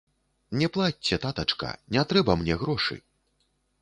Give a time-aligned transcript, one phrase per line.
[0.61, 2.99] Не плачце, татачка, не трэба мне грошы!